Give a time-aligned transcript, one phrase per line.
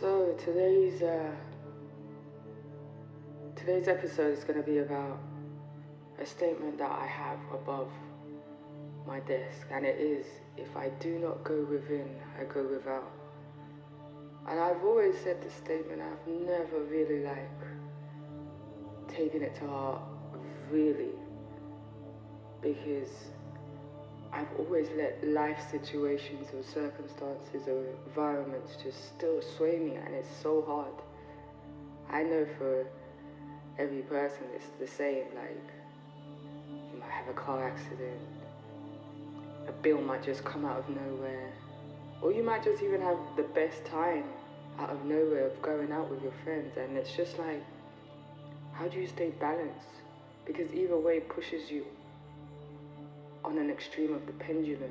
[0.00, 1.30] So today's uh,
[3.54, 5.18] today's episode is going to be about
[6.20, 7.88] a statement that I have above
[9.06, 10.26] my desk, and it is:
[10.58, 13.10] "If I do not go within, I go without."
[14.46, 16.02] And I've always said this statement.
[16.02, 17.62] I've never really like
[19.08, 20.02] taken it to heart,
[20.70, 21.14] really,
[22.60, 23.30] because
[24.36, 30.28] I've always let life situations or circumstances or environments just still sway me, and it's
[30.42, 30.92] so hard.
[32.10, 32.86] I know for
[33.78, 35.24] every person it's the same.
[35.34, 35.70] Like,
[36.92, 38.20] you might have a car accident,
[39.68, 41.50] a bill might just come out of nowhere,
[42.20, 44.24] or you might just even have the best time
[44.78, 47.64] out of nowhere of going out with your friends, and it's just like,
[48.74, 50.02] how do you stay balanced?
[50.44, 51.86] Because either way pushes you
[53.46, 54.90] on an extreme of the pendulum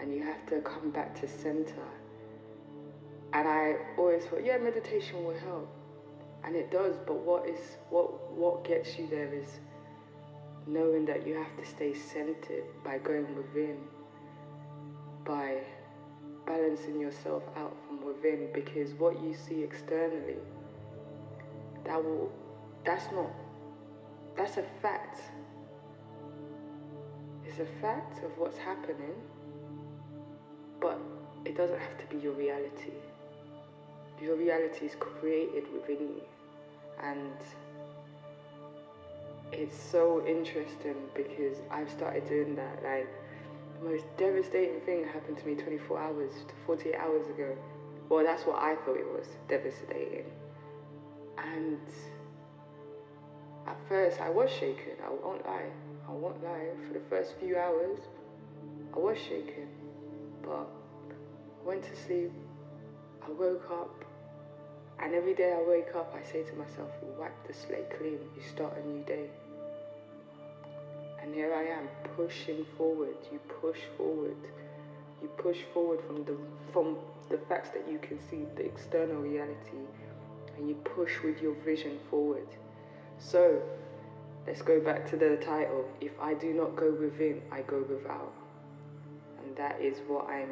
[0.00, 1.86] and you have to come back to center.
[3.32, 5.68] And I always thought, yeah, meditation will help.
[6.42, 7.58] And it does, but what is
[7.90, 9.60] what what gets you there is
[10.66, 13.78] knowing that you have to stay centered by going within,
[15.24, 15.58] by
[16.46, 20.36] balancing yourself out from within because what you see externally
[21.84, 22.30] that will
[22.84, 23.30] that's not
[24.36, 25.20] that's a fact
[27.56, 29.14] it's a fact of what's happening,
[30.80, 30.98] but
[31.44, 32.92] it doesn't have to be your reality.
[34.20, 36.22] Your reality is created within you,
[37.00, 37.30] and
[39.52, 42.82] it's so interesting because I've started doing that.
[42.82, 43.08] Like,
[43.78, 47.56] the most devastating thing happened to me 24 hours to 48 hours ago.
[48.08, 50.24] Well, that's what I thought it was devastating.
[51.38, 51.78] And
[53.68, 55.70] at first, I was shaken, I won't lie.
[56.08, 57.98] I won't lie, for the first few hours,
[58.94, 59.68] I was shaken.
[60.42, 62.32] But I went to sleep,
[63.26, 64.04] I woke up,
[65.00, 68.18] and every day I wake up, I say to myself, you wipe the slate clean,
[68.36, 69.30] you start a new day.
[71.22, 74.36] And here I am, pushing forward, you push forward.
[75.22, 76.36] You push forward from the
[76.70, 76.98] from
[77.30, 79.80] the facts that you can see, the external reality,
[80.58, 82.46] and you push with your vision forward.
[83.18, 83.62] So
[84.46, 85.88] Let's go back to the title.
[86.00, 88.32] If I do not go within, I go without.
[89.42, 90.50] And that is what I'm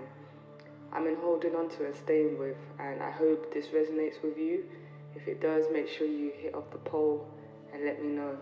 [0.93, 4.65] I'm in holding on to and staying with and I hope this resonates with you.
[5.15, 7.27] If it does, make sure you hit up the poll
[7.73, 8.37] and let me know.